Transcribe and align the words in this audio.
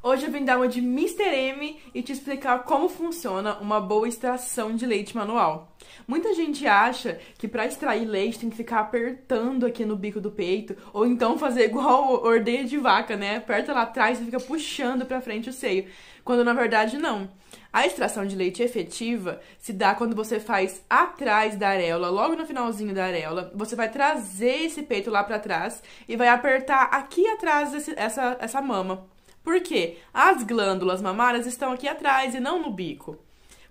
Hoje 0.00 0.26
eu 0.26 0.30
vim 0.30 0.44
dar 0.44 0.58
uma 0.58 0.68
de 0.68 0.78
Mr. 0.78 1.24
M 1.24 1.76
e 1.92 2.02
te 2.02 2.12
explicar 2.12 2.62
como 2.62 2.88
funciona 2.88 3.58
uma 3.58 3.80
boa 3.80 4.06
extração 4.06 4.72
de 4.76 4.86
leite 4.86 5.16
manual. 5.16 5.76
Muita 6.06 6.32
gente 6.34 6.64
acha 6.68 7.18
que 7.36 7.48
para 7.48 7.66
extrair 7.66 8.04
leite 8.04 8.38
tem 8.38 8.48
que 8.48 8.56
ficar 8.56 8.78
apertando 8.78 9.66
aqui 9.66 9.84
no 9.84 9.96
bico 9.96 10.20
do 10.20 10.30
peito, 10.30 10.76
ou 10.92 11.04
então 11.04 11.36
fazer 11.36 11.64
igual 11.64 12.22
ordenha 12.22 12.62
de 12.64 12.78
vaca, 12.78 13.16
né? 13.16 13.38
Aperta 13.38 13.72
lá 13.72 13.82
atrás 13.82 14.20
e 14.20 14.24
fica 14.24 14.38
puxando 14.38 15.04
para 15.04 15.20
frente 15.20 15.50
o 15.50 15.52
seio, 15.52 15.86
quando 16.22 16.44
na 16.44 16.52
verdade 16.52 16.96
não. 16.96 17.28
A 17.72 17.84
extração 17.84 18.24
de 18.24 18.36
leite 18.36 18.62
efetiva 18.62 19.40
se 19.58 19.72
dá 19.72 19.96
quando 19.96 20.14
você 20.14 20.38
faz 20.38 20.80
atrás 20.88 21.56
da 21.56 21.70
areola, 21.70 22.08
logo 22.08 22.36
no 22.36 22.46
finalzinho 22.46 22.94
da 22.94 23.04
areola. 23.04 23.50
Você 23.52 23.74
vai 23.74 23.90
trazer 23.90 24.62
esse 24.62 24.84
peito 24.84 25.10
lá 25.10 25.24
para 25.24 25.40
trás 25.40 25.82
e 26.08 26.14
vai 26.14 26.28
apertar 26.28 26.84
aqui 26.84 27.26
atrás 27.26 27.72
desse, 27.72 27.92
essa, 27.96 28.36
essa 28.40 28.62
mama. 28.62 29.17
Por 29.48 29.62
quê? 29.62 29.96
As 30.12 30.42
glândulas 30.42 31.00
mamárias 31.00 31.46
estão 31.46 31.72
aqui 31.72 31.88
atrás 31.88 32.34
e 32.34 32.38
não 32.38 32.60
no 32.60 32.70
bico. 32.70 33.16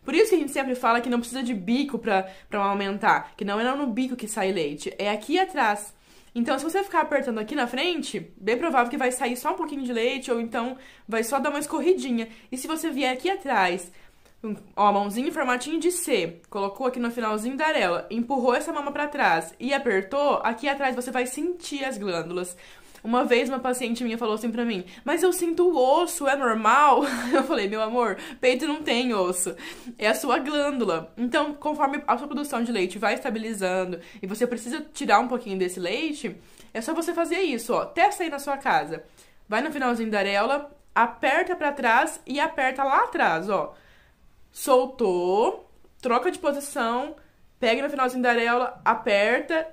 Por 0.03 0.15
isso 0.15 0.29
que 0.29 0.35
a 0.35 0.39
gente 0.39 0.51
sempre 0.51 0.73
fala 0.73 0.99
que 0.99 1.07
não 1.07 1.19
precisa 1.19 1.43
de 1.43 1.53
bico 1.53 1.99
para 1.99 2.25
aumentar, 2.53 3.33
que 3.37 3.45
não 3.45 3.59
é 3.59 3.75
no 3.75 3.85
bico 3.85 4.15
que 4.15 4.27
sai 4.27 4.51
leite, 4.51 4.91
é 4.97 5.11
aqui 5.11 5.37
atrás. 5.37 5.93
Então, 6.33 6.57
se 6.57 6.63
você 6.63 6.83
ficar 6.83 7.01
apertando 7.01 7.37
aqui 7.37 7.53
na 7.53 7.67
frente, 7.67 8.19
bem 8.37 8.57
provável 8.57 8.89
que 8.89 8.97
vai 8.97 9.11
sair 9.11 9.37
só 9.37 9.51
um 9.51 9.55
pouquinho 9.55 9.83
de 9.83 9.93
leite, 9.93 10.31
ou 10.31 10.41
então 10.41 10.77
vai 11.07 11.23
só 11.23 11.37
dar 11.37 11.51
uma 11.51 11.59
escorridinha. 11.59 12.27
E 12.51 12.57
se 12.57 12.65
você 12.65 12.89
vier 12.89 13.13
aqui 13.13 13.29
atrás, 13.29 13.91
ó, 14.75 14.91
mãozinha 14.91 15.27
em 15.27 15.31
formatinho 15.31 15.79
de 15.79 15.91
C, 15.91 16.41
colocou 16.49 16.87
aqui 16.87 16.99
no 16.99 17.11
finalzinho 17.11 17.55
da 17.55 17.67
arela, 17.67 18.07
empurrou 18.09 18.55
essa 18.55 18.73
mama 18.73 18.91
para 18.91 19.07
trás 19.07 19.53
e 19.59 19.75
apertou, 19.75 20.41
aqui 20.43 20.67
atrás 20.67 20.95
você 20.95 21.11
vai 21.11 21.27
sentir 21.27 21.85
as 21.85 21.99
glândulas. 21.99 22.57
Uma 23.03 23.23
vez 23.23 23.49
uma 23.49 23.59
paciente 23.59 24.03
minha 24.03 24.17
falou 24.17 24.35
assim 24.35 24.51
pra 24.51 24.65
mim, 24.65 24.85
mas 25.05 25.23
eu 25.23 25.31
sinto 25.31 25.69
o 25.69 25.77
osso, 25.77 26.27
é 26.27 26.35
normal? 26.35 27.03
Eu 27.33 27.43
falei, 27.43 27.67
meu 27.67 27.81
amor, 27.81 28.17
peito 28.41 28.67
não 28.67 28.81
tem 28.81 29.13
osso, 29.13 29.55
é 29.97 30.07
a 30.07 30.15
sua 30.15 30.39
glândula. 30.39 31.13
Então, 31.17 31.53
conforme 31.53 32.01
a 32.07 32.17
sua 32.17 32.27
produção 32.27 32.63
de 32.63 32.71
leite 32.71 32.97
vai 32.97 33.13
estabilizando 33.13 33.99
e 34.21 34.27
você 34.27 34.47
precisa 34.47 34.85
tirar 34.93 35.19
um 35.19 35.27
pouquinho 35.27 35.57
desse 35.57 35.79
leite, 35.79 36.35
é 36.73 36.81
só 36.81 36.93
você 36.93 37.13
fazer 37.13 37.39
isso, 37.39 37.73
ó. 37.73 37.85
Testa 37.85 38.23
aí 38.23 38.29
na 38.29 38.39
sua 38.39 38.57
casa. 38.57 39.03
Vai 39.47 39.61
no 39.61 39.71
finalzinho 39.71 40.11
da 40.11 40.19
areola, 40.19 40.71
aperta 40.93 41.55
para 41.55 41.71
trás 41.71 42.19
e 42.25 42.39
aperta 42.39 42.83
lá 42.83 43.03
atrás, 43.03 43.49
ó. 43.49 43.73
Soltou, 44.51 45.69
troca 46.01 46.31
de 46.31 46.39
posição, 46.39 47.15
pega 47.59 47.81
no 47.81 47.89
finalzinho 47.89 48.23
da 48.23 48.29
areola, 48.29 48.81
aperta 48.83 49.67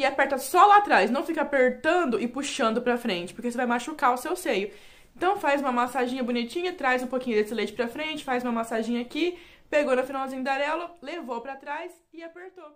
e 0.00 0.04
aperta 0.04 0.38
só 0.38 0.64
lá 0.66 0.78
atrás, 0.78 1.10
não 1.10 1.24
fica 1.24 1.42
apertando 1.42 2.18
e 2.20 2.26
puxando 2.26 2.80
pra 2.80 2.96
frente, 2.96 3.34
porque 3.34 3.50
você 3.50 3.56
vai 3.56 3.66
machucar 3.66 4.14
o 4.14 4.16
seu 4.16 4.34
seio. 4.34 4.72
Então 5.14 5.36
faz 5.36 5.60
uma 5.60 5.70
massaginha 5.70 6.24
bonitinha, 6.24 6.72
traz 6.72 7.02
um 7.02 7.06
pouquinho 7.06 7.36
desse 7.36 7.54
leite 7.54 7.72
pra 7.74 7.86
frente, 7.86 8.24
faz 8.24 8.42
uma 8.42 8.52
massaginha 8.52 9.02
aqui, 9.02 9.38
pegou 9.68 9.94
no 9.94 10.02
finalzinho 10.02 10.42
da 10.42 10.54
areola, 10.54 10.94
levou 11.02 11.40
pra 11.42 11.56
trás 11.56 11.92
e 12.12 12.22
apertou. 12.22 12.74